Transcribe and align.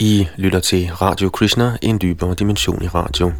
I 0.00 0.26
lytter 0.36 0.60
til 0.60 0.88
Radio 0.92 1.28
Krishna, 1.28 1.76
en 1.82 1.98
dybere 2.02 2.34
dimension 2.34 2.82
i 2.82 2.88
radio. 2.88 3.32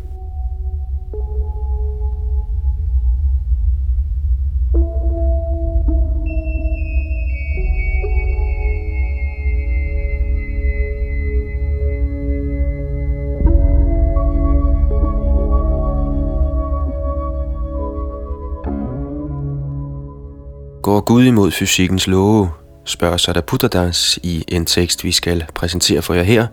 Går 20.82 21.00
Gud 21.00 21.24
imod 21.24 21.50
fysikkens 21.50 22.06
love, 22.06 22.50
spørger 22.86 23.16
Sadaputtadas 23.16 24.18
i 24.22 24.44
en 24.48 24.66
tekst, 24.66 25.04
vi 25.04 25.12
skal 25.12 25.44
præsentere 25.54 26.02
for 26.02 26.14
jer 26.14 26.22
her. 26.22 26.46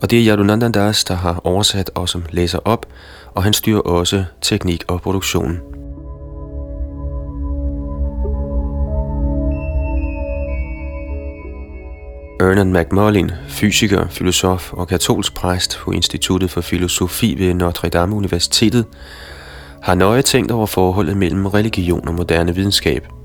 Og 0.00 0.10
det 0.10 0.20
er 0.20 0.32
Yadunandandas, 0.32 1.04
der 1.04 1.14
har 1.14 1.40
oversat 1.44 1.90
og 1.94 2.08
som 2.08 2.24
læser 2.30 2.58
op, 2.64 2.86
og 3.34 3.42
han 3.42 3.52
styrer 3.52 3.80
også 3.80 4.24
teknik 4.40 4.84
og 4.88 5.02
produktion. 5.02 5.60
Ernan 12.40 12.72
McMullin, 12.72 13.30
fysiker, 13.48 14.08
filosof 14.08 14.72
og 14.72 14.88
katolsk 14.88 15.34
præst 15.34 15.78
på 15.78 15.90
Instituttet 15.90 16.50
for 16.50 16.60
Filosofi 16.60 17.34
ved 17.38 17.54
Notre 17.54 17.88
Dame 17.88 18.14
Universitetet, 18.14 18.86
har 19.82 19.94
nøje 19.94 20.22
tænkt 20.22 20.50
over 20.50 20.66
forholdet 20.66 21.16
mellem 21.16 21.46
religion 21.46 22.08
og 22.08 22.14
moderne 22.14 22.54
videnskab– 22.54 23.08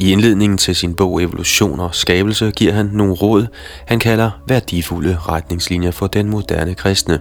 i 0.00 0.12
indledningen 0.12 0.58
til 0.58 0.76
sin 0.76 0.94
bog 0.94 1.22
Evolution 1.22 1.80
og 1.80 1.94
Skabelse 1.94 2.50
giver 2.56 2.72
han 2.72 2.90
nogle 2.92 3.14
råd, 3.14 3.46
han 3.86 3.98
kalder 3.98 4.30
værdifulde 4.48 5.18
retningslinjer 5.18 5.90
for 5.90 6.06
den 6.06 6.30
moderne 6.30 6.74
kristne. 6.74 7.20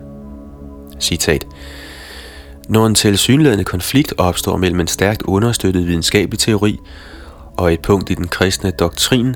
Citat. 0.99 1.45
Når 2.69 2.88
en 2.88 2.95
tilsyneladende 2.95 3.63
konflikt 3.63 4.13
opstår 4.17 4.58
mellem 4.58 4.80
en 4.80 4.88
stærkt 4.88 5.21
understøttet 5.21 5.88
videnskabelig 5.88 6.39
teori 6.39 6.80
og 7.58 7.73
et 7.73 7.80
punkt 7.80 8.09
i 8.09 8.13
den 8.13 8.27
kristne 8.27 8.71
doktrin, 8.71 9.36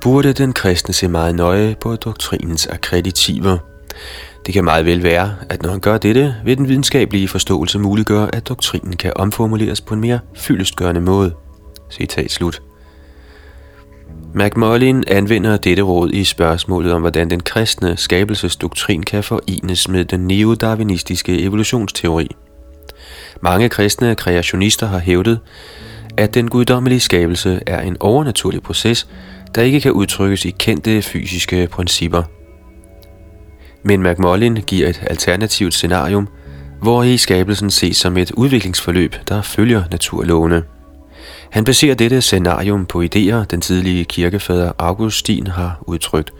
burde 0.00 0.32
den 0.32 0.52
kristne 0.52 0.94
se 0.94 1.08
meget 1.08 1.34
nøje 1.34 1.76
på 1.80 1.96
doktrinens 1.96 2.66
akkreditiver. 2.66 3.58
Det 4.46 4.54
kan 4.54 4.64
meget 4.64 4.86
vel 4.86 5.02
være, 5.02 5.34
at 5.48 5.62
når 5.62 5.70
han 5.70 5.80
gør 5.80 5.98
dette, 5.98 6.34
vil 6.44 6.58
den 6.58 6.68
videnskabelige 6.68 7.28
forståelse 7.28 7.78
muliggøre, 7.78 8.34
at 8.34 8.48
doktrinen 8.48 8.96
kan 8.96 9.12
omformuleres 9.16 9.80
på 9.80 9.94
en 9.94 10.00
mere 10.00 10.18
fyldestgørende 10.36 11.00
måde. 11.00 11.32
Citat 11.90 12.30
slut. 12.30 12.69
McMullin 14.34 15.04
anvender 15.06 15.56
dette 15.56 15.82
råd 15.82 16.10
i 16.10 16.24
spørgsmålet 16.24 16.92
om, 16.92 17.00
hvordan 17.00 17.30
den 17.30 17.40
kristne 17.40 17.96
skabelsesdoktrin 17.96 19.02
kan 19.02 19.24
forenes 19.24 19.88
med 19.88 20.04
den 20.04 20.20
neodarwinistiske 20.20 21.40
evolutionsteori. 21.40 22.28
Mange 23.42 23.68
kristne 23.68 24.14
kreationister 24.14 24.86
har 24.86 24.98
hævdet, 24.98 25.40
at 26.16 26.34
den 26.34 26.48
guddommelige 26.48 27.00
skabelse 27.00 27.60
er 27.66 27.80
en 27.80 27.96
overnaturlig 28.00 28.62
proces, 28.62 29.08
der 29.54 29.62
ikke 29.62 29.80
kan 29.80 29.92
udtrykkes 29.92 30.44
i 30.44 30.50
kendte 30.50 31.02
fysiske 31.02 31.68
principper. 31.70 32.22
Men 33.82 34.02
McMullin 34.02 34.54
giver 34.54 34.88
et 34.88 35.02
alternativt 35.06 35.74
scenarium, 35.74 36.28
hvor 36.82 37.02
i 37.02 37.16
skabelsen 37.16 37.70
ses 37.70 37.96
som 37.96 38.16
et 38.16 38.30
udviklingsforløb, 38.30 39.14
der 39.28 39.42
følger 39.42 39.82
naturlovene. 39.90 40.62
Han 41.50 41.64
baserer 41.64 41.94
dette 41.94 42.20
scenarium 42.20 42.86
på 42.86 43.02
idéer, 43.02 43.44
den 43.44 43.60
tidlige 43.60 44.04
kirkefader 44.04 44.72
Augustin 44.78 45.46
har 45.46 45.82
udtrykt. 45.86 46.32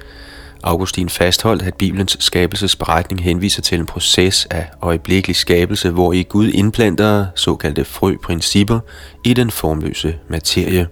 Augustin 0.63 1.09
fastholdt, 1.09 1.63
at 1.63 1.75
Bibelens 1.75 2.17
skabelsesberetning 2.21 3.23
henviser 3.23 3.63
til 3.63 3.79
en 3.79 3.87
proces 3.87 4.47
af 4.51 4.67
øjeblikkelig 4.83 5.37
skabelse, 5.37 5.91
hvor 5.91 6.13
i 6.13 6.23
Gud 6.23 6.49
indplanter 6.49 7.27
såkaldte 7.35 7.85
frøprincipper 7.85 8.81
i 9.25 9.35
den 9.35 9.51
formløse 9.51 10.15
materie. 10.29 10.87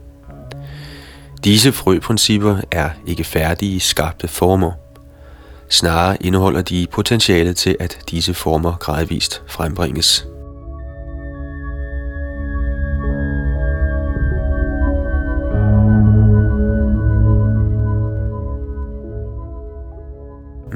Disse 1.45 1.73
frøprincipper 1.73 2.57
er 2.71 2.91
ikke 3.07 3.25
færdige 3.25 3.81
skabte 3.81 4.29
former. 4.29 4.73
Snarere 5.69 6.17
indeholder 6.21 6.63
de 6.63 6.87
potentiale 6.93 7.53
til, 7.53 7.77
at 7.81 7.99
disse 8.11 8.35
former 8.35 8.77
gradvist 8.81 9.43
frembringes. 9.47 10.27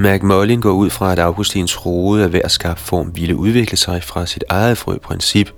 McMullin 0.03 0.61
går 0.61 0.71
ud 0.71 0.91
fra, 0.91 1.13
at 1.13 1.19
Augustins 1.19 1.87
rode 1.87 2.23
af 2.23 2.31
hver 2.31 2.49
skabt 2.49 2.81
form 2.81 3.17
ville 3.17 3.37
udvikle 3.37 3.77
sig 3.77 4.03
fra 4.03 4.27
sit 4.27 4.45
eget 4.49 4.79
frøprincip. 4.79 5.51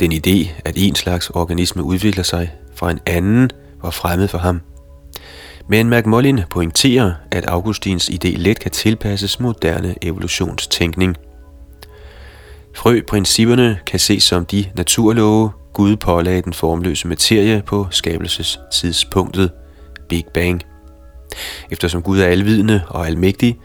Den 0.00 0.12
idé, 0.12 0.50
at 0.64 0.74
en 0.76 0.94
slags 0.94 1.30
organisme 1.30 1.82
udvikler 1.82 2.24
sig 2.24 2.52
fra 2.74 2.90
en 2.90 2.98
anden, 3.06 3.50
var 3.82 3.90
fremmed 3.90 4.28
for 4.28 4.38
ham. 4.38 4.60
Men 5.68 5.90
McMullin 5.90 6.40
pointerer, 6.50 7.12
at 7.30 7.46
Augustins 7.46 8.08
idé 8.08 8.28
let 8.36 8.60
kan 8.60 8.70
tilpasses 8.70 9.40
moderne 9.40 9.94
evolutionstænkning. 10.02 11.16
Frøprincipperne 12.74 13.78
kan 13.86 14.00
ses 14.00 14.22
som 14.22 14.46
de 14.46 14.64
naturlove, 14.74 15.50
Gud 15.72 15.96
pålagde 15.96 16.42
den 16.42 16.52
formløse 16.52 17.08
materie 17.08 17.62
på 17.66 17.86
skabelsestidspunktet, 17.90 19.50
Big 20.08 20.24
Bang. 20.34 20.62
Eftersom 21.70 22.02
Gud 22.02 22.20
er 22.20 22.26
alvidende 22.26 22.82
og 22.88 23.06
almægtig, 23.06 23.58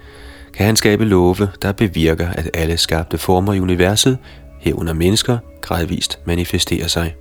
kan 0.53 0.65
han 0.65 0.75
skabe 0.75 1.05
love, 1.05 1.47
der 1.61 1.71
bevirker, 1.71 2.29
at 2.29 2.49
alle 2.53 2.77
skabte 2.77 3.17
former 3.17 3.53
i 3.53 3.59
universet, 3.59 4.17
herunder 4.59 4.93
mennesker, 4.93 5.37
gradvist 5.61 6.19
manifesterer 6.25 6.87
sig. 6.87 7.15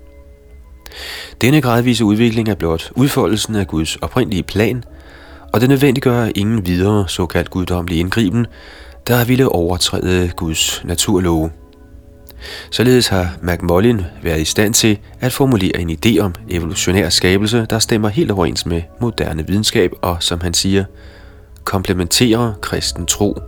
Denne 1.40 1.60
gradvise 1.60 2.04
udvikling 2.04 2.48
er 2.48 2.54
blot 2.54 2.92
udfoldelsen 2.96 3.54
af 3.56 3.66
Guds 3.66 3.96
oprindelige 3.96 4.42
plan, 4.42 4.84
og 5.52 5.60
det 5.60 5.68
nødvendiggør 5.68 6.28
ingen 6.34 6.66
videre 6.66 7.08
såkaldt 7.08 7.50
guddommelig 7.50 7.98
indgriben, 7.98 8.46
der 9.08 9.24
ville 9.24 9.48
overtræde 9.48 10.28
Guds 10.36 10.84
naturlove. 10.84 11.50
Således 12.70 13.08
har 13.08 13.36
McMullin 13.42 14.02
været 14.22 14.40
i 14.40 14.44
stand 14.44 14.74
til 14.74 14.98
at 15.20 15.32
formulere 15.32 15.80
en 15.80 15.90
idé 15.90 16.18
om 16.18 16.34
evolutionær 16.48 17.08
skabelse, 17.08 17.66
der 17.70 17.78
stemmer 17.78 18.08
helt 18.08 18.30
overens 18.30 18.66
med 18.66 18.82
moderne 19.00 19.46
videnskab 19.46 19.92
og, 20.02 20.16
som 20.20 20.40
han 20.40 20.54
siger, 20.54 20.84
komplementerer 21.64 22.52
kristen 22.62 23.06
tro. 23.06 23.38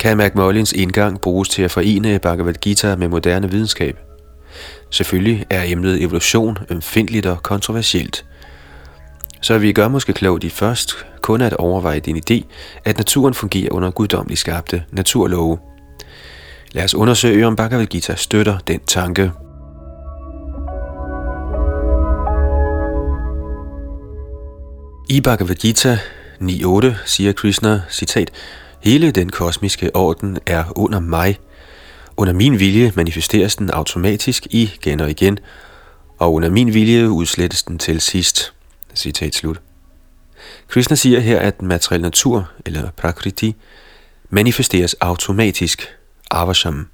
Kan 0.00 0.18
McMullins 0.18 0.72
indgang 0.72 1.20
bruges 1.20 1.48
til 1.48 1.62
at 1.62 1.70
forene 1.70 2.18
Bhagavad 2.18 2.54
Gita 2.54 2.96
med 2.96 3.08
moderne 3.08 3.50
videnskab? 3.50 3.98
Selvfølgelig 4.90 5.46
er 5.50 5.62
emnet 5.66 6.02
evolution 6.02 6.58
ømfindtligt 6.70 7.26
og 7.26 7.42
kontroversielt– 7.42 8.24
så 9.46 9.58
vi 9.58 9.72
gør 9.72 9.88
måske 9.88 10.12
klogt 10.12 10.44
i 10.44 10.48
først 10.48 10.92
kun 11.22 11.40
at 11.40 11.52
overveje 11.52 12.00
din 12.00 12.16
idé, 12.16 12.42
at 12.84 12.98
naturen 12.98 13.34
fungerer 13.34 13.72
under 13.72 13.90
guddommeligt 13.90 14.40
skabte 14.40 14.84
naturlove. 14.90 15.58
Lad 16.72 16.84
os 16.84 16.94
undersøge, 16.94 17.46
om 17.46 17.56
Bhagavad 17.56 17.86
Gita 17.86 18.14
støtter 18.14 18.58
den 18.58 18.80
tanke. 18.80 19.32
I 25.08 25.20
Bhagavad 25.20 25.54
Gita 25.54 25.98
9.8 26.40 26.86
siger 27.04 27.32
Krishna, 27.32 27.82
citat, 27.90 28.30
Hele 28.80 29.10
den 29.10 29.30
kosmiske 29.30 29.96
orden 29.96 30.38
er 30.46 30.64
under 30.76 31.00
mig. 31.00 31.38
Under 32.16 32.32
min 32.32 32.60
vilje 32.60 32.92
manifesteres 32.96 33.56
den 33.56 33.70
automatisk 33.70 34.46
igen 34.50 35.00
og 35.00 35.10
igen, 35.10 35.38
og 36.18 36.34
under 36.34 36.50
min 36.50 36.74
vilje 36.74 37.10
udslettes 37.10 37.62
den 37.62 37.78
til 37.78 38.00
sidst. 38.00 38.55
Citat 38.96 39.34
slut. 39.34 39.60
Krishna 40.68 40.96
siger 40.96 41.20
her, 41.20 41.38
at 41.38 41.62
materiel 41.62 42.02
natur, 42.02 42.50
eller 42.66 42.90
prakriti, 42.90 43.56
manifesteres 44.30 44.94
automatisk, 44.94 45.88
avasham. 46.30 46.88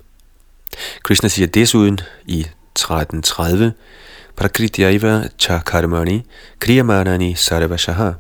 Krishna 1.03 1.29
siger 1.29 1.47
desuden 1.47 2.01
i 2.27 2.47
13.30, 2.79 3.65
Prakriti 4.37 4.83
chakarmani 5.39 6.23
kriyamanani 6.59 7.35
sarvashaha. 7.35 8.11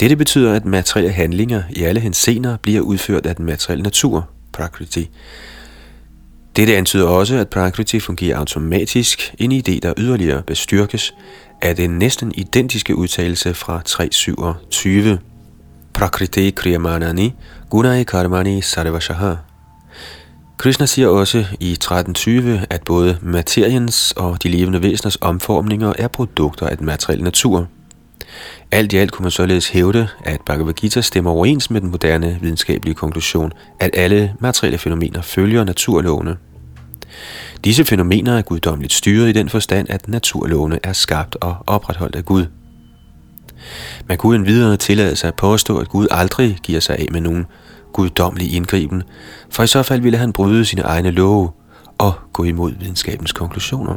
Dette 0.00 0.16
betyder, 0.16 0.52
at 0.54 0.64
materielle 0.64 1.12
handlinger 1.12 1.62
i 1.70 1.82
alle 1.82 2.00
hensener 2.00 2.56
bliver 2.56 2.80
udført 2.80 3.26
af 3.26 3.36
den 3.36 3.46
materielle 3.46 3.82
natur, 3.82 4.28
prakriti. 4.52 5.10
Dette 6.56 6.76
antyder 6.76 7.06
også, 7.06 7.36
at 7.36 7.48
prakriti 7.48 8.00
fungerer 8.00 8.38
automatisk, 8.38 9.34
en 9.38 9.52
idé, 9.52 9.78
der 9.82 9.94
yderligere 9.96 10.42
bestyrkes 10.42 11.14
er 11.62 11.72
den 11.74 11.90
næsten 11.90 12.32
identiske 12.34 12.96
udtalelse 12.96 13.54
fra 13.54 13.82
327. 13.84 15.18
Prakriti 15.94 16.50
kriyamanani 16.50 17.34
gunai 17.70 18.04
karmani 18.04 18.62
sarvashaha. 18.62 19.34
Krishna 20.58 20.86
siger 20.86 21.08
også 21.08 21.38
i 21.60 21.72
1320, 21.72 22.66
at 22.70 22.82
både 22.84 23.18
materiens 23.22 24.12
og 24.16 24.42
de 24.42 24.48
levende 24.48 24.82
væseners 24.82 25.18
omformninger 25.20 25.92
er 25.98 26.08
produkter 26.08 26.66
af 26.66 26.76
den 26.76 26.86
materielle 26.86 27.24
natur. 27.24 27.66
Alt 28.72 28.92
i 28.92 28.96
alt 28.96 29.12
kunne 29.12 29.24
man 29.24 29.30
således 29.30 29.68
hævde, 29.68 30.08
at 30.24 30.40
Bhagavad 30.46 30.72
Gita 30.74 31.00
stemmer 31.00 31.30
overens 31.30 31.70
med 31.70 31.80
den 31.80 31.90
moderne 31.90 32.38
videnskabelige 32.40 32.94
konklusion, 32.94 33.52
at 33.80 33.90
alle 33.94 34.34
materielle 34.40 34.78
fænomener 34.78 35.22
følger 35.22 35.64
naturlovene. 35.64 36.36
Disse 37.66 37.84
fænomener 37.84 38.38
er 38.38 38.42
guddommeligt 38.42 38.92
styret 38.92 39.28
i 39.28 39.32
den 39.32 39.48
forstand, 39.48 39.86
at 39.90 40.08
naturlovene 40.08 40.78
er 40.82 40.92
skabt 40.92 41.36
og 41.40 41.56
opretholdt 41.66 42.16
af 42.16 42.24
Gud. 42.24 42.46
Man 44.08 44.18
kunne 44.18 44.44
videre 44.44 44.76
tillade 44.76 45.16
sig 45.16 45.28
at 45.28 45.34
påstå, 45.34 45.78
at 45.78 45.88
Gud 45.88 46.06
aldrig 46.10 46.58
giver 46.62 46.80
sig 46.80 46.96
af 46.96 47.06
med 47.12 47.20
nogen 47.20 47.46
guddommelig 47.92 48.54
indgriben, 48.54 49.02
for 49.50 49.62
i 49.62 49.66
så 49.66 49.82
fald 49.82 50.00
ville 50.00 50.18
han 50.18 50.32
bryde 50.32 50.64
sine 50.64 50.82
egne 50.82 51.10
love 51.10 51.50
og 51.98 52.12
gå 52.32 52.44
imod 52.44 52.72
videnskabens 52.78 53.32
konklusioner. 53.32 53.96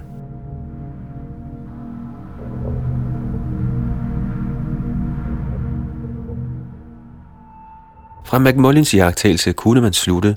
Fra 8.25 8.39
McMullins 8.39 8.93
jagttagelse 8.93 9.51
kunne 9.51 9.81
man 9.81 9.93
slutte, 9.93 10.35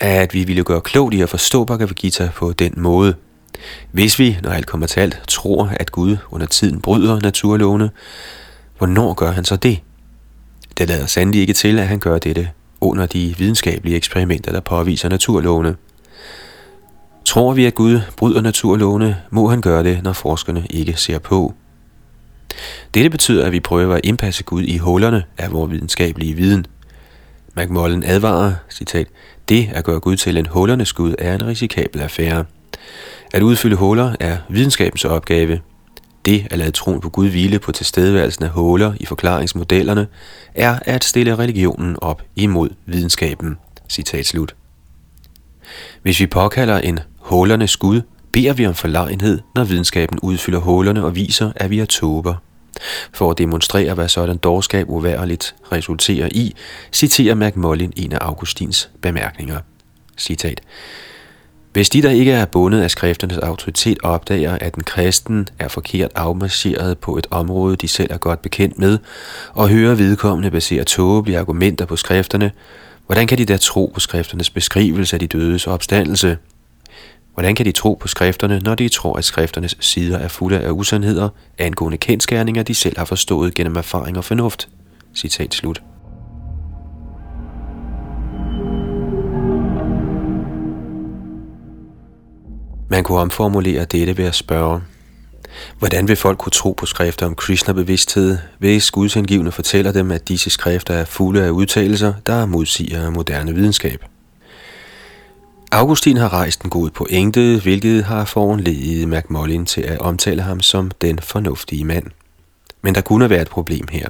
at 0.00 0.34
vi 0.34 0.44
ville 0.44 0.64
gøre 0.64 0.80
klogt 0.80 1.14
i 1.14 1.20
at 1.20 1.28
forstå 1.28 1.64
Bhagavad 1.64 1.94
Gita 1.94 2.30
på 2.36 2.52
den 2.52 2.72
måde. 2.76 3.14
Hvis 3.92 4.18
vi, 4.18 4.38
når 4.42 4.50
alt 4.50 4.66
kommer 4.66 4.86
til 4.86 5.00
alt, 5.00 5.20
tror, 5.28 5.70
at 5.80 5.92
Gud 5.92 6.16
under 6.30 6.46
tiden 6.46 6.80
bryder 6.80 7.20
naturlovene, 7.20 7.90
hvornår 8.78 9.14
gør 9.14 9.30
han 9.30 9.44
så 9.44 9.56
det? 9.56 9.80
Det 10.78 10.88
lader 10.88 11.06
sandelig 11.06 11.40
ikke 11.40 11.52
til, 11.52 11.78
at 11.78 11.88
han 11.88 11.98
gør 11.98 12.18
dette 12.18 12.50
under 12.80 13.06
de 13.06 13.34
videnskabelige 13.38 13.96
eksperimenter, 13.96 14.52
der 14.52 14.60
påviser 14.60 15.08
naturlovene. 15.08 15.76
Tror 17.24 17.52
vi, 17.52 17.66
at 17.66 17.74
Gud 17.74 18.00
bryder 18.16 18.40
naturlovene, 18.40 19.16
må 19.30 19.48
han 19.48 19.60
gøre 19.60 19.84
det, 19.84 20.02
når 20.02 20.12
forskerne 20.12 20.66
ikke 20.70 20.96
ser 20.96 21.18
på. 21.18 21.54
Dette 22.94 23.10
betyder, 23.10 23.46
at 23.46 23.52
vi 23.52 23.60
prøver 23.60 23.94
at 23.94 24.00
indpasse 24.04 24.42
Gud 24.42 24.62
i 24.62 24.78
hullerne 24.78 25.24
af 25.38 25.52
vores 25.52 25.70
videnskabelige 25.70 26.34
viden. 26.34 26.66
McMullen 27.56 28.04
advarer, 28.04 28.54
citat, 28.70 29.06
det 29.48 29.70
at 29.72 29.84
gøre 29.84 30.00
Gud 30.00 30.16
til 30.16 30.36
en 30.36 30.46
hullernes 30.46 30.92
Gud 30.92 31.14
er 31.18 31.34
en 31.34 31.46
risikabel 31.46 32.00
affære. 32.00 32.44
At 33.34 33.42
udfylde 33.42 33.76
huller 33.76 34.16
er 34.20 34.36
videnskabens 34.48 35.04
opgave. 35.04 35.60
Det 36.24 36.46
at 36.50 36.58
lade 36.58 36.70
troen 36.70 37.00
på 37.00 37.08
Gud 37.08 37.28
hvile 37.28 37.58
på 37.58 37.72
tilstedeværelsen 37.72 38.44
af 38.44 38.50
huller 38.50 38.94
i 39.00 39.06
forklaringsmodellerne, 39.06 40.06
er 40.54 40.78
at 40.82 41.04
stille 41.04 41.38
religionen 41.38 41.96
op 42.02 42.22
imod 42.36 42.68
videnskaben. 42.86 43.56
Citat 43.88 44.26
slut. 44.26 44.54
Hvis 46.02 46.20
vi 46.20 46.26
påkalder 46.26 46.78
en 46.78 46.98
hullernes 47.18 47.76
Gud, 47.76 48.00
beder 48.32 48.52
vi 48.52 48.66
om 48.66 48.74
forlegenhed, 48.74 49.40
når 49.54 49.64
videnskaben 49.64 50.18
udfylder 50.22 50.58
hullerne 50.58 51.04
og 51.04 51.16
viser, 51.16 51.52
at 51.56 51.70
vi 51.70 51.78
er 51.78 51.84
tåber. 51.84 52.34
For 53.12 53.30
at 53.30 53.38
demonstrere, 53.38 53.94
hvad 53.94 54.08
sådan 54.08 54.36
dårskab 54.36 54.88
uværligt 54.88 55.54
resulterer 55.72 56.28
i, 56.32 56.54
citerer 56.92 57.34
McMullin 57.34 57.92
en 57.96 58.12
af 58.12 58.18
Augustins 58.20 58.90
bemærkninger. 59.02 59.58
Citat. 60.18 60.60
Hvis 61.72 61.90
de, 61.90 62.02
der 62.02 62.10
ikke 62.10 62.32
er 62.32 62.44
bundet 62.44 62.82
af 62.82 62.90
skrifternes 62.90 63.38
autoritet, 63.38 63.98
opdager, 64.02 64.58
at 64.60 64.74
en 64.74 64.82
kristen 64.82 65.48
er 65.58 65.68
forkert 65.68 66.10
afmarcheret 66.14 66.98
på 66.98 67.16
et 67.16 67.26
område, 67.30 67.76
de 67.76 67.88
selv 67.88 68.12
er 68.12 68.18
godt 68.18 68.42
bekendt 68.42 68.78
med, 68.78 68.98
og 69.52 69.68
hører 69.68 69.94
vedkommende 69.94 70.50
basere 70.50 70.84
tåbelige 70.84 71.38
argumenter 71.38 71.84
på 71.84 71.96
skrifterne, 71.96 72.52
hvordan 73.06 73.26
kan 73.26 73.38
de 73.38 73.44
da 73.44 73.56
tro 73.56 73.90
på 73.94 74.00
skrifternes 74.00 74.50
beskrivelse 74.50 75.16
af 75.16 75.20
de 75.20 75.26
dødes 75.26 75.66
opstandelse? 75.66 76.36
Hvordan 77.36 77.54
kan 77.54 77.66
de 77.66 77.72
tro 77.72 77.94
på 77.94 78.08
skrifterne, 78.08 78.60
når 78.64 78.74
de 78.74 78.88
tror, 78.88 79.18
at 79.18 79.24
skrifternes 79.24 79.76
sider 79.80 80.18
er 80.18 80.28
fulde 80.28 80.60
af 80.60 80.70
usandheder 80.70 81.28
angående 81.58 81.98
kendskærninger, 81.98 82.62
de 82.62 82.74
selv 82.74 82.98
har 82.98 83.04
forstået 83.04 83.54
gennem 83.54 83.76
erfaring 83.76 84.18
og 84.18 84.24
fornuft? 84.24 84.68
Citat 85.14 85.54
slut. 85.54 85.82
Man 92.90 93.04
kunne 93.04 93.18
omformulere 93.18 93.84
dette 93.84 94.16
ved 94.18 94.24
at 94.24 94.34
spørge, 94.34 94.80
hvordan 95.78 96.08
vil 96.08 96.16
folk 96.16 96.38
kunne 96.38 96.50
tro 96.50 96.72
på 96.72 96.86
skrifter 96.86 97.26
om 97.26 97.34
Krishna-bevidsthed, 97.34 98.38
hvis 98.58 98.90
gudsindgivende 98.90 99.52
fortæller 99.52 99.92
dem, 99.92 100.10
at 100.10 100.28
disse 100.28 100.50
skrifter 100.50 100.94
er 100.94 101.04
fulde 101.04 101.44
af 101.44 101.50
udtalelser, 101.50 102.12
der 102.26 102.46
modsiger 102.46 103.10
moderne 103.10 103.54
videnskab? 103.54 104.04
Augustin 105.72 106.16
har 106.16 106.32
rejst 106.32 106.62
en 106.62 106.70
god 106.70 106.90
pointe, 106.90 107.60
hvilket 107.62 108.04
har 108.04 108.24
foranledet 108.24 109.08
McMullin 109.08 109.66
til 109.66 109.80
at 109.80 109.98
omtale 109.98 110.42
ham 110.42 110.60
som 110.60 110.90
den 111.00 111.18
fornuftige 111.18 111.84
mand. 111.84 112.06
Men 112.82 112.94
der 112.94 113.00
kunne 113.00 113.30
være 113.30 113.42
et 113.42 113.48
problem 113.48 113.88
her. 113.90 114.08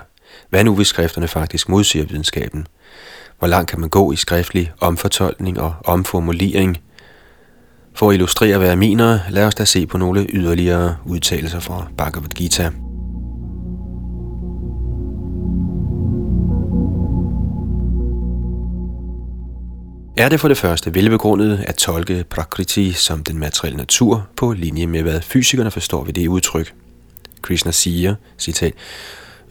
Hvad 0.51 0.65
nu, 0.65 0.75
hvis 0.75 0.87
skrifterne 0.87 1.29
faktisk 1.29 1.69
modsiger 1.69 2.07
videnskaben? 2.07 2.67
Hvor 3.39 3.49
langt 3.49 3.71
kan 3.71 3.81
man 3.81 3.89
gå 3.89 4.13
i 4.13 4.17
skriftlig 4.17 4.73
omfortolkning 4.81 5.61
og 5.61 5.75
omformulering? 5.85 6.79
For 7.95 8.09
at 8.11 8.15
illustrere, 8.15 8.59
hvad 8.59 8.69
jeg 8.69 8.79
mener, 8.79 9.19
lad 9.31 9.45
os 9.45 9.55
da 9.55 9.65
se 9.65 9.87
på 9.87 9.99
nogle 9.99 10.27
yderligere 10.29 10.97
udtalelser 11.05 11.61
fra 11.61 11.87
Bhagavad 11.97 12.29
Gita. 12.29 12.71
Er 20.17 20.29
det 20.29 20.41
for 20.41 20.49
det 20.49 20.57
første 20.57 20.95
velbegrundet 20.95 21.65
at 21.67 21.75
tolke 21.75 22.25
Prakriti 22.31 22.93
som 22.93 23.25
den 23.25 23.39
materielle 23.39 23.77
natur 23.77 24.29
på 24.37 24.53
linje 24.53 24.87
med, 24.87 25.03
hvad 25.03 25.21
fysikerne 25.21 25.71
forstår 25.71 26.05
ved 26.05 26.13
det 26.13 26.29
udtryk. 26.29 26.75
Krishna 27.43 27.71
siger, 27.71 28.15
citat, 28.39 28.75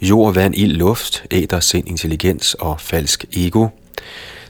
Jord, 0.01 0.33
vand, 0.33 0.55
ild, 0.55 0.75
luft, 0.75 1.23
æder, 1.31 1.59
sind, 1.59 1.87
intelligens 1.87 2.53
og 2.53 2.81
falsk 2.81 3.25
ego. 3.33 3.67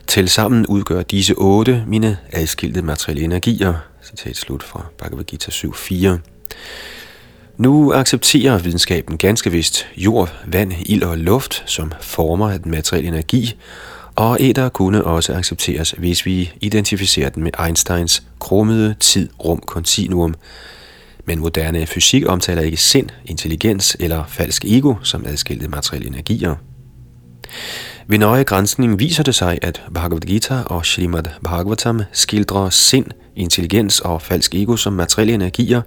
Tilsammen 0.06 0.66
udgør 0.66 1.02
disse 1.02 1.34
otte 1.34 1.84
mine 1.86 2.18
adskilte 2.32 2.82
materielle 2.82 3.24
energier. 3.24 3.74
Citat 4.04 4.36
slut 4.36 4.62
fra 4.62 4.86
Bhagavad 4.98 5.24
Gita 5.24 5.50
7.4. 5.50 6.08
Nu 7.56 7.92
accepterer 7.92 8.58
videnskaben 8.58 9.18
ganske 9.18 9.50
vist 9.50 9.86
jord, 9.96 10.32
vand, 10.46 10.72
ild 10.86 11.02
og 11.02 11.18
luft 11.18 11.62
som 11.66 11.92
former 12.00 12.50
af 12.50 12.60
den 12.60 12.70
materielle 12.70 13.08
energi, 13.08 13.56
og 14.16 14.36
æder 14.40 14.68
kunne 14.68 15.04
også 15.04 15.34
accepteres, 15.34 15.90
hvis 15.90 16.26
vi 16.26 16.52
identificerer 16.60 17.28
den 17.28 17.42
med 17.42 17.52
Einsteins 17.66 18.22
krummede 18.38 18.94
tid-rum-kontinuum. 19.00 20.34
Men 21.24 21.38
moderne 21.38 21.86
fysik 21.86 22.26
omtaler 22.26 22.62
ikke 22.62 22.76
sind, 22.76 23.08
intelligens 23.24 23.96
eller 24.00 24.24
falsk 24.28 24.64
ego 24.64 24.94
som 25.02 25.26
adskilte 25.26 25.68
materielle 25.68 26.08
energier. 26.08 26.54
Ved 28.06 28.18
nøje 28.18 28.42
grænsning 28.42 28.98
viser 28.98 29.22
det 29.22 29.34
sig, 29.34 29.58
at 29.62 29.82
Bhagavad 29.94 30.20
Gita 30.20 30.62
og 30.66 30.86
Srimad 30.86 31.24
Bhagavatam 31.44 32.02
skildrer 32.12 32.70
sind, 32.70 33.06
intelligens 33.36 34.00
og 34.00 34.22
falsk 34.22 34.54
ego 34.54 34.76
som 34.76 34.92
materielle 34.92 35.34
energier, 35.34 35.82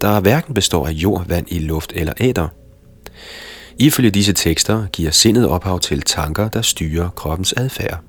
der 0.00 0.20
hverken 0.20 0.54
består 0.54 0.86
af 0.86 0.92
jord, 0.92 1.26
vand, 1.26 1.46
i 1.50 1.58
luft 1.58 1.92
eller 1.96 2.12
æder. 2.20 2.48
Ifølge 3.78 4.10
disse 4.10 4.32
tekster 4.32 4.86
giver 4.92 5.10
sindet 5.10 5.48
ophav 5.48 5.80
til 5.80 6.02
tanker, 6.02 6.48
der 6.48 6.62
styrer 6.62 7.08
kroppens 7.08 7.54
adfærd. 7.56 8.00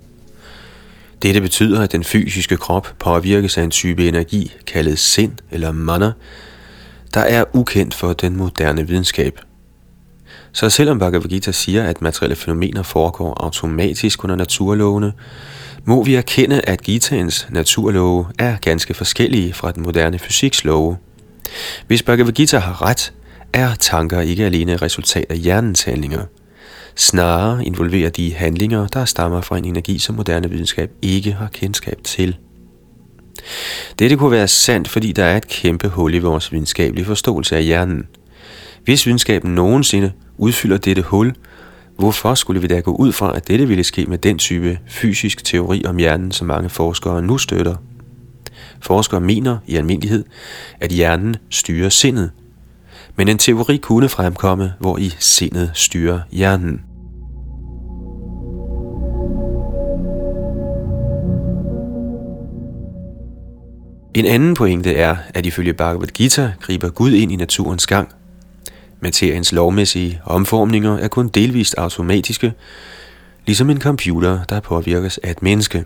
Dette 1.21 1.41
betyder, 1.41 1.81
at 1.81 1.91
den 1.91 2.03
fysiske 2.03 2.57
krop 2.57 2.95
påvirkes 2.99 3.57
af 3.57 3.63
en 3.63 3.71
type 3.71 4.07
energi, 4.07 4.53
kaldet 4.67 4.99
sind 4.99 5.31
eller 5.51 5.71
mana, 5.71 6.11
der 7.13 7.21
er 7.21 7.43
ukendt 7.53 7.93
for 7.93 8.13
den 8.13 8.35
moderne 8.35 8.87
videnskab. 8.87 9.39
Så 10.51 10.69
selvom 10.69 10.99
Bhagavad 10.99 11.29
Gita 11.29 11.51
siger, 11.51 11.83
at 11.83 12.01
materielle 12.01 12.35
fænomener 12.35 12.83
foregår 12.83 13.43
automatisk 13.43 14.23
under 14.23 14.35
naturlovene, 14.35 15.13
må 15.85 16.03
vi 16.03 16.15
erkende, 16.15 16.61
at 16.61 16.81
Gitaens 16.81 17.47
naturlove 17.49 18.25
er 18.39 18.57
ganske 18.57 18.93
forskellige 18.93 19.53
fra 19.53 19.71
den 19.71 19.83
moderne 19.83 20.19
fysiks 20.19 20.63
love. 20.63 20.97
Hvis 21.87 22.03
Bhagavad 22.03 22.31
Gita 22.31 22.57
har 22.57 22.81
ret, 22.81 23.13
er 23.53 23.75
tanker 23.75 24.21
ikke 24.21 24.45
alene 24.45 24.77
resultat 24.77 25.25
af 25.29 25.37
hjernens 25.37 25.83
handlinger. 25.83 26.25
Snarere 26.95 27.65
involverer 27.65 28.09
de 28.09 28.33
handlinger, 28.33 28.87
der 28.87 29.05
stammer 29.05 29.41
fra 29.41 29.57
en 29.57 29.65
energi, 29.65 29.99
som 29.99 30.15
moderne 30.15 30.49
videnskab 30.49 30.91
ikke 31.01 31.31
har 31.31 31.47
kendskab 31.47 32.03
til. 32.03 32.37
Dette 33.99 34.15
kunne 34.15 34.31
være 34.31 34.47
sandt, 34.47 34.87
fordi 34.87 35.11
der 35.11 35.23
er 35.23 35.37
et 35.37 35.47
kæmpe 35.47 35.87
hul 35.87 36.13
i 36.13 36.19
vores 36.19 36.51
videnskabelige 36.51 37.05
forståelse 37.05 37.57
af 37.57 37.63
hjernen. 37.63 38.07
Hvis 38.83 39.05
videnskaben 39.05 39.55
nogensinde 39.55 40.11
udfylder 40.37 40.77
dette 40.77 41.01
hul, 41.01 41.35
hvorfor 41.97 42.33
skulle 42.33 42.61
vi 42.61 42.67
da 42.67 42.79
gå 42.79 42.91
ud 42.91 43.11
fra, 43.11 43.35
at 43.35 43.47
dette 43.47 43.67
ville 43.67 43.83
ske 43.83 44.05
med 44.05 44.17
den 44.17 44.37
type 44.37 44.79
fysisk 44.87 45.45
teori 45.45 45.85
om 45.85 45.97
hjernen, 45.97 46.31
som 46.31 46.47
mange 46.47 46.69
forskere 46.69 47.21
nu 47.21 47.37
støtter? 47.37 47.75
Forskere 48.81 49.21
mener 49.21 49.57
i 49.67 49.75
almindelighed, 49.75 50.23
at 50.79 50.91
hjernen 50.91 51.35
styrer 51.49 51.89
sindet, 51.89 52.31
men 53.19 53.27
en 53.27 53.37
teori 53.37 53.77
kunne 53.77 54.09
fremkomme, 54.09 54.73
hvor 54.79 54.97
i 54.97 55.13
sindet 55.19 55.71
styrer 55.73 56.19
hjernen. 56.31 56.81
En 64.13 64.25
anden 64.25 64.53
pointe 64.55 64.95
er, 64.95 65.15
at 65.33 65.45
ifølge 65.45 65.73
Bhagavad 65.73 66.07
Gita 66.07 66.53
griber 66.61 66.89
Gud 66.89 67.11
ind 67.11 67.31
i 67.31 67.35
naturens 67.35 67.87
gang. 67.87 68.09
Materiens 68.99 69.51
lovmæssige 69.51 70.21
omformninger 70.25 70.97
er 70.97 71.07
kun 71.07 71.27
delvist 71.27 71.75
automatiske, 71.77 72.53
ligesom 73.45 73.69
en 73.69 73.81
computer, 73.81 74.43
der 74.43 74.59
påvirkes 74.59 75.17
af 75.17 75.31
et 75.31 75.41
menneske. 75.41 75.85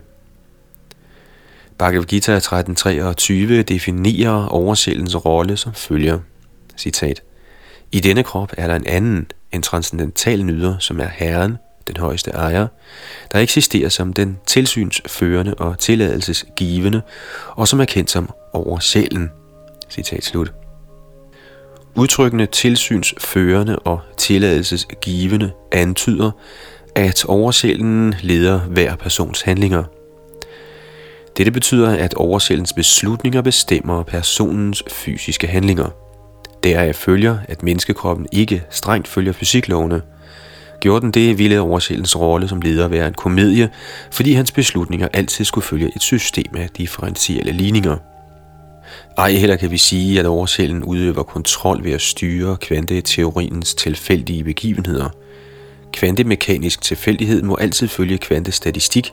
Bhagavad 1.78 2.04
Gita 2.04 2.38
13.23 2.38 3.62
definerer 3.62 4.46
oversættens 4.46 5.24
rolle 5.24 5.56
som 5.56 5.72
følger. 5.72 6.18
Citat. 6.76 7.22
I 7.92 8.00
denne 8.00 8.22
krop 8.22 8.52
er 8.56 8.66
der 8.66 8.76
en 8.76 8.86
anden, 8.86 9.26
en 9.52 9.62
transcendental 9.62 10.44
nyder, 10.44 10.78
som 10.78 11.00
er 11.00 11.08
Herren, 11.08 11.56
den 11.86 11.96
højeste 11.96 12.30
ejer, 12.30 12.66
der 13.32 13.38
eksisterer 13.38 13.88
som 13.88 14.12
den 14.12 14.38
tilsynsførende 14.46 15.54
og 15.54 15.78
tilladelsesgivende, 15.78 17.02
og 17.50 17.68
som 17.68 17.80
er 17.80 17.84
kendt 17.84 18.10
som 18.10 18.30
oversjælen. 18.52 19.30
Citat 19.90 20.24
slut. 20.24 20.52
Udtrykkende 21.94 22.46
tilsynsførende 22.46 23.78
og 23.78 24.00
tilladelsesgivende 24.16 25.50
antyder, 25.72 26.30
at 26.94 27.24
oversjælen 27.24 28.14
leder 28.20 28.58
hver 28.60 28.96
persons 28.96 29.42
handlinger. 29.42 29.84
Dette 31.36 31.52
betyder, 31.52 31.96
at 31.96 32.14
oversjælens 32.14 32.72
beslutninger 32.72 33.42
bestemmer 33.42 34.02
personens 34.02 34.82
fysiske 34.90 35.46
handlinger. 35.46 36.03
Deraf 36.64 36.94
følger, 36.94 37.38
at 37.48 37.62
menneskekroppen 37.62 38.26
ikke 38.32 38.62
strengt 38.70 39.08
følger 39.08 39.32
fysiklovene– 39.32 40.02
Gjorde 40.84 41.00
den 41.00 41.10
det, 41.10 41.38
ville 41.38 41.60
oversættens 41.60 42.16
rolle 42.16 42.48
som 42.48 42.60
leder 42.60 42.88
være 42.88 43.08
en 43.08 43.14
komedie, 43.14 43.70
fordi 44.10 44.32
hans 44.32 44.52
beslutninger 44.52 45.08
altid 45.12 45.44
skulle 45.44 45.64
følge 45.64 45.92
et 45.96 46.02
system 46.02 46.56
af 46.56 46.68
differentielle 46.68 47.52
ligninger. 47.52 47.96
Ej 49.18 49.32
heller 49.32 49.56
kan 49.56 49.70
vi 49.70 49.78
sige, 49.78 50.20
at 50.20 50.26
oversætten 50.26 50.84
udøver 50.84 51.22
kontrol 51.22 51.84
ved 51.84 51.92
at 51.92 52.00
styre 52.00 52.56
kvanteteoriens 52.56 53.74
tilfældige 53.74 54.44
begivenheder. 54.44 55.08
Kvantemekanisk 55.92 56.82
tilfældighed 56.82 57.42
må 57.42 57.56
altid 57.56 57.88
følge 57.88 58.18
kvantestatistik, 58.18 59.10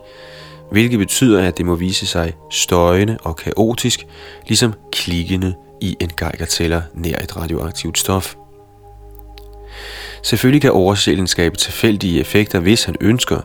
hvilket 0.72 1.00
betyder, 1.00 1.42
at 1.42 1.58
det 1.58 1.66
må 1.66 1.76
vise 1.76 2.08
sig 2.08 2.34
støjende 2.52 3.18
og 3.24 3.36
kaotisk, 3.36 4.06
ligesom 4.48 4.74
klikkende 4.92 5.54
i 5.82 5.98
en 6.00 6.10
geigertæller 6.18 6.82
nær 6.94 7.18
et 7.18 7.38
radioaktivt 7.38 7.98
stof. 7.98 8.36
Selvfølgelig 10.24 10.62
kan 10.62 10.72
oversjælen 10.72 11.28
skabe 11.28 11.58
tilfældige 11.58 12.20
effekter, 12.20 12.60
hvis 12.60 12.84
han 12.84 12.96
ønsker, 13.02 13.42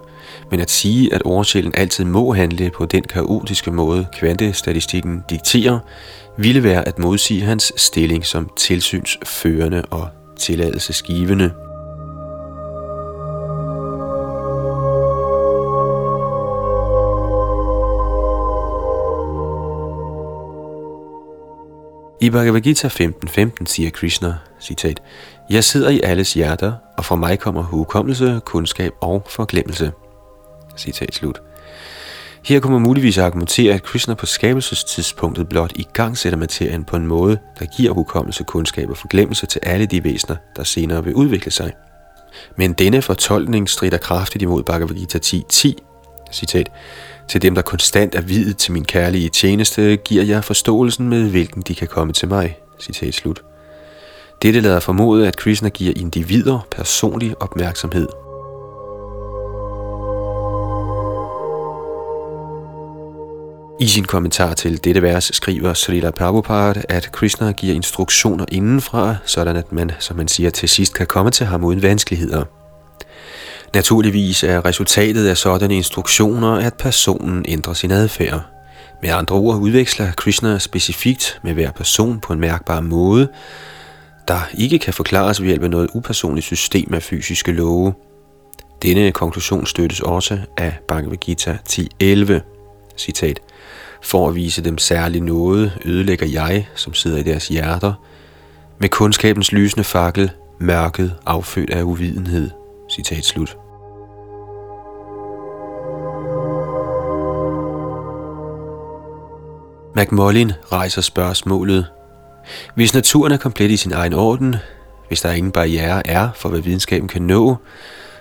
men 0.50 0.60
at 0.60 0.70
sige, 0.70 1.14
at 1.14 1.22
oversjælen 1.22 1.72
altid 1.76 2.04
må 2.04 2.32
handle 2.32 2.70
på 2.70 2.86
den 2.86 3.02
kaotiske 3.02 3.70
måde, 3.70 4.06
kvantestatistikken 4.12 5.22
dikterer, 5.30 5.78
ville 6.38 6.62
være 6.62 6.88
at 6.88 6.98
modsige 6.98 7.42
hans 7.42 7.72
stilling 7.76 8.26
som 8.26 8.50
tilsynsførende 8.56 9.82
og 9.90 10.08
tilladelsesgivende. 10.38 11.65
I 22.20 22.30
Bhagavad 22.30 22.60
Gita 22.60 22.88
15.15 22.88 23.66
siger 23.66 23.90
Krishna, 23.90 24.34
citat, 24.60 25.02
Jeg 25.50 25.64
sidder 25.64 25.88
i 25.88 26.00
alles 26.00 26.34
hjerter, 26.34 26.72
og 26.98 27.04
fra 27.04 27.16
mig 27.16 27.38
kommer 27.38 27.62
hukommelse, 27.62 28.40
kundskab 28.44 28.92
og 29.00 29.26
forglemmelse. 29.30 29.92
Citat 30.76 31.14
slut. 31.14 31.40
Her 32.44 32.60
kunne 32.60 32.72
man 32.72 32.82
muligvis 32.82 33.18
argumentere, 33.18 33.74
at 33.74 33.82
Krishna 33.82 34.14
på 34.14 34.26
skabelsestidspunktet 34.26 35.48
blot 35.48 35.72
i 35.74 35.86
gang 35.92 36.18
sætter 36.18 36.38
materien 36.38 36.84
på 36.84 36.96
en 36.96 37.06
måde, 37.06 37.38
der 37.58 37.66
giver 37.76 37.92
hukommelse, 37.92 38.44
kundskab 38.44 38.90
og 38.90 38.96
forglemmelse 38.96 39.46
til 39.46 39.60
alle 39.62 39.86
de 39.86 40.04
væsener, 40.04 40.36
der 40.56 40.62
senere 40.62 41.04
vil 41.04 41.14
udvikle 41.14 41.50
sig. 41.50 41.72
Men 42.56 42.72
denne 42.72 43.02
fortolkning 43.02 43.68
strider 43.68 43.98
kraftigt 43.98 44.42
imod 44.42 44.62
Bhagavad 44.62 44.94
Gita 44.94 45.18
10.10, 45.18 45.72
citat, 46.32 46.70
til 47.28 47.42
dem, 47.42 47.54
der 47.54 47.62
konstant 47.62 48.14
er 48.14 48.20
videt 48.20 48.56
til 48.56 48.72
min 48.72 48.84
kærlige 48.84 49.28
tjeneste, 49.28 49.96
giver 49.96 50.24
jeg 50.24 50.44
forståelsen 50.44 51.08
med, 51.08 51.30
hvilken 51.30 51.62
de 51.62 51.74
kan 51.74 51.88
komme 51.88 52.12
til 52.12 52.28
mig. 52.28 52.58
Citat 52.80 53.14
slut. 53.14 53.42
Dette 54.42 54.60
lader 54.60 54.80
formode, 54.80 55.28
at 55.28 55.36
Krishna 55.36 55.68
giver 55.68 55.92
individer 55.96 56.66
personlig 56.70 57.42
opmærksomhed. 57.42 58.08
I 63.80 63.86
sin 63.86 64.04
kommentar 64.04 64.54
til 64.54 64.84
dette 64.84 65.02
vers 65.02 65.30
skriver 65.34 65.74
Srila 65.74 66.10
Prabhupada, 66.10 66.82
at 66.88 67.12
Krishna 67.12 67.52
giver 67.52 67.74
instruktioner 67.74 68.44
indenfra, 68.52 69.16
sådan 69.24 69.56
at 69.56 69.72
man, 69.72 69.90
som 69.98 70.16
man 70.16 70.28
siger, 70.28 70.50
til 70.50 70.68
sidst 70.68 70.94
kan 70.94 71.06
komme 71.06 71.30
til 71.30 71.46
ham 71.46 71.64
uden 71.64 71.82
vanskeligheder. 71.82 72.44
Naturligvis 73.76 74.42
er 74.42 74.64
resultatet 74.64 75.26
af 75.26 75.36
sådanne 75.36 75.76
instruktioner, 75.76 76.52
at 76.52 76.74
personen 76.74 77.44
ændrer 77.48 77.72
sin 77.72 77.90
adfærd. 77.90 78.40
Med 79.02 79.10
andre 79.10 79.36
ord 79.36 79.56
udveksler 79.56 80.12
Krishna 80.12 80.58
specifikt 80.58 81.40
med 81.42 81.54
hver 81.54 81.70
person 81.70 82.20
på 82.20 82.32
en 82.32 82.40
mærkbar 82.40 82.80
måde, 82.80 83.28
der 84.28 84.38
ikke 84.58 84.78
kan 84.78 84.94
forklares 84.94 85.40
ved 85.40 85.48
hjælp 85.48 85.62
af 85.62 85.70
noget 85.70 85.90
upersonligt 85.94 86.46
system 86.46 86.94
af 86.94 87.02
fysiske 87.02 87.52
love. 87.52 87.94
Denne 88.82 89.12
konklusion 89.12 89.66
støttes 89.66 90.00
også 90.00 90.38
af 90.56 90.78
Bhagavad 90.88 91.16
Gita 91.16 91.58
10.11. 91.68 92.94
Citat. 92.98 93.40
For 94.02 94.28
at 94.28 94.34
vise 94.34 94.64
dem 94.64 94.78
særlig 94.78 95.20
noget, 95.20 95.78
ødelægger 95.84 96.26
jeg, 96.26 96.68
som 96.74 96.94
sidder 96.94 97.18
i 97.18 97.22
deres 97.22 97.48
hjerter, 97.48 97.92
med 98.80 98.88
kundskabens 98.88 99.52
lysende 99.52 99.84
fakkel, 99.84 100.30
mørket 100.60 101.14
affødt 101.26 101.70
af 101.70 101.82
uvidenhed. 101.82 102.50
Citat 102.90 103.24
slut. 103.24 103.65
McMullin 109.96 110.52
rejser 110.72 111.02
spørgsmålet. 111.02 111.86
Hvis 112.74 112.94
naturen 112.94 113.32
er 113.32 113.36
komplet 113.36 113.70
i 113.70 113.76
sin 113.76 113.92
egen 113.92 114.12
orden, 114.12 114.56
hvis 115.08 115.20
der 115.20 115.32
ingen 115.32 115.52
barriere 115.52 116.06
er 116.06 116.28
for, 116.34 116.48
hvad 116.48 116.60
videnskaben 116.60 117.08
kan 117.08 117.22
nå, 117.22 117.56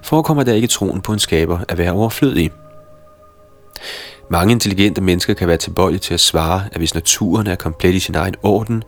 forekommer 0.03 0.43
der 0.43 0.53
ikke 0.53 0.67
troen 0.67 1.01
på 1.01 1.13
en 1.13 1.19
skaber 1.19 1.59
at 1.69 1.77
være 1.77 1.91
overflødig. 1.91 2.51
Mange 4.29 4.51
intelligente 4.51 5.01
mennesker 5.01 5.33
kan 5.33 5.47
være 5.47 5.57
tilbøjelige 5.57 5.99
til 5.99 6.13
at 6.13 6.19
svare, 6.19 6.63
at 6.71 6.77
hvis 6.77 6.93
naturen 6.93 7.47
er 7.47 7.55
komplet 7.55 7.93
i 7.93 7.99
sin 7.99 8.15
egen 8.15 8.35
orden, 8.43 8.83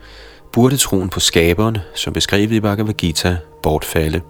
burde 0.54 0.78
troen 0.78 1.10
på 1.10 1.20
skaberen, 1.20 1.78
som 1.96 2.14
beskrevet 2.14 2.52
i 2.52 2.60
Bhagavad 2.60 2.94
Gita, 2.94 3.38
bortfalde. 3.64 4.22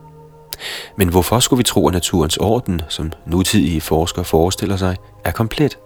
Men 0.98 1.10
hvorfor 1.10 1.40
skulle 1.40 1.58
vi 1.58 1.64
tro, 1.64 1.88
at 1.88 1.94
naturens 1.94 2.38
orden, 2.38 2.82
som 2.90 3.12
nutidige 3.26 3.82
forskere 3.82 4.26
forestiller 4.26 4.78
sig, 4.78 4.96
er 5.26 5.32
komplet? 5.32 5.78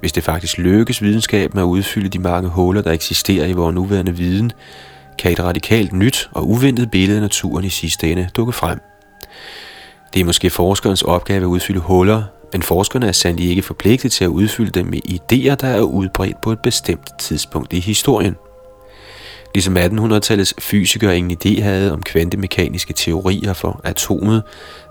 Hvis 0.00 0.12
det 0.12 0.22
faktisk 0.24 0.58
lykkes 0.58 1.02
videnskaben 1.02 1.58
at 1.58 1.64
udfylde 1.64 2.08
de 2.08 2.18
mange 2.18 2.48
huller, 2.48 2.82
der 2.82 2.92
eksisterer 2.92 3.46
i 3.46 3.52
vores 3.52 3.74
nuværende 3.74 4.16
viden, 4.16 4.52
kan 5.18 5.32
et 5.32 5.40
radikalt 5.40 5.92
nyt 5.92 6.28
og 6.32 6.48
uventet 6.48 6.90
billede 6.90 7.16
af 7.16 7.22
naturen 7.22 7.64
i 7.64 7.68
sidste 7.68 8.12
ende 8.12 8.28
dukke 8.36 8.52
frem. 8.52 8.80
Det 10.14 10.20
er 10.20 10.24
måske 10.24 10.50
forskerens 10.50 11.02
opgave 11.02 11.40
at 11.40 11.46
udfylde 11.46 11.80
huller, 11.80 12.22
men 12.52 12.62
forskerne 12.62 13.08
er 13.08 13.12
sandelig 13.12 13.50
ikke 13.50 13.62
forpligtet 13.62 14.12
til 14.12 14.24
at 14.24 14.28
udfylde 14.28 14.70
dem 14.70 14.86
med 14.86 15.00
idéer, 15.08 15.54
der 15.54 15.68
er 15.68 15.80
udbredt 15.80 16.40
på 16.40 16.52
et 16.52 16.58
bestemt 16.58 17.18
tidspunkt 17.18 17.72
i 17.72 17.80
historien. 17.80 18.34
Ligesom 19.54 19.76
1800-tallets 19.76 20.52
fysikere 20.58 21.16
ingen 21.16 21.38
idé 21.44 21.62
havde 21.62 21.92
om 21.92 22.02
kvantemekaniske 22.02 22.92
teorier 22.92 23.52
for 23.52 23.80
atomet, 23.84 24.42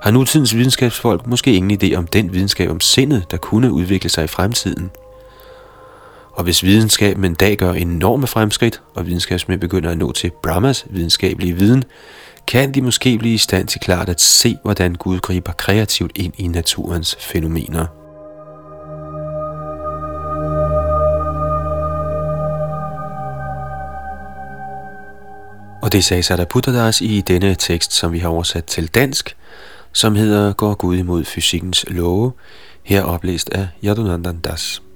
har 0.02 0.12
nutidens 0.12 0.56
videnskabsfolk 0.56 1.28
måske 1.28 1.54
ingen 1.54 1.80
idé 1.84 1.96
om 1.96 2.08
den 2.08 2.34
videnskab 2.34 2.70
om 2.70 2.80
sindet, 2.80 3.26
der 3.32 3.38
kunne 3.38 3.72
udvikle 3.72 4.10
sig 4.10 4.24
i 4.24 4.28
fremtiden. 4.28 4.92
Og 6.34 6.44
hvis 6.44 6.64
videnskaben 6.64 7.26
en 7.26 7.34
dag 7.34 7.58
gør 7.58 7.74
enorme 7.74 8.28
fremskridt, 8.28 8.82
og 8.96 9.06
videnskabsmænd 9.06 9.62
begynder 9.62 9.92
at 9.92 9.98
nå 9.98 10.12
til 10.12 10.32
Brahmas 10.44 10.86
videnskabelige 10.90 11.54
viden, 11.54 11.84
kan 12.48 12.74
de 12.74 12.82
måske 12.82 13.18
blive 13.18 13.34
i 13.34 13.38
stand 13.38 13.68
til 13.68 13.82
klart 13.82 14.10
at 14.10 14.22
se, 14.22 14.58
hvordan 14.64 14.96
Gud 14.96 15.20
griber 15.20 15.52
kreativt 15.52 16.12
ind 16.16 16.34
i 16.38 16.48
naturens 16.48 17.16
fænomener. 17.20 18.07
Og 25.88 25.94
det 25.94 26.04
sagde 26.04 26.24
Sadaputtadas 26.24 27.02
i 27.02 27.22
denne 27.22 27.56
tekst, 27.56 27.94
som 27.94 28.12
vi 28.14 28.20
har 28.20 28.30
oversat 28.30 28.66
til 28.66 28.88
dansk, 28.88 29.36
som 29.94 30.16
hedder 30.16 30.54
Går 30.54 30.74
Gud 30.74 30.98
imod 30.98 31.24
fysikkens 31.24 31.86
love, 31.88 32.32
her 32.84 33.04
oplæst 33.04 33.50
af 33.50 33.68
Yadunandandas. 33.84 34.44
Das. 34.44 34.87